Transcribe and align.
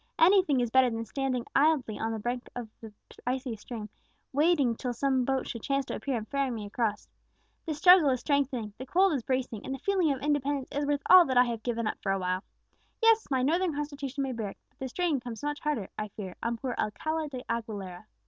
Anything 0.17 0.61
is 0.61 0.71
better 0.71 0.89
than 0.89 1.05
standing 1.05 1.45
idly 1.55 1.99
on 1.99 2.11
the 2.11 2.17
brink 2.17 2.49
of 2.55 2.67
the 2.79 2.91
icy 3.27 3.55
stream, 3.55 3.87
waiting 4.33 4.75
till 4.75 4.93
some 4.93 5.25
boat 5.25 5.47
should 5.47 5.61
chance 5.61 5.85
to 5.85 5.95
appear 5.95 6.17
and 6.17 6.27
ferry 6.27 6.49
me 6.49 6.65
across. 6.65 7.07
The 7.67 7.75
struggle 7.75 8.09
is 8.09 8.19
strengthening, 8.19 8.73
the 8.79 8.85
cold 8.87 9.13
is 9.13 9.21
bracing, 9.21 9.63
and 9.63 9.75
the 9.75 9.83
feeling 9.83 10.11
of 10.11 10.19
independence 10.23 10.69
is 10.71 10.87
worth 10.87 11.03
all 11.07 11.25
that 11.27 11.37
I 11.37 11.43
have 11.43 11.61
given 11.61 11.85
up 11.85 11.99
for 12.01 12.11
awhile. 12.11 12.43
Yes, 13.03 13.29
my 13.29 13.43
northern 13.43 13.75
constitution 13.75 14.23
may 14.23 14.31
bear 14.31 14.49
it; 14.49 14.57
but 14.69 14.79
the 14.79 14.89
strain 14.89 15.19
comes 15.19 15.43
much 15.43 15.59
harder, 15.59 15.87
I 15.99 16.07
fear, 16.07 16.35
on 16.41 16.57
poor 16.57 16.73
Alcala 16.79 17.29
de 17.29 17.43
Aguilera. 17.47 18.05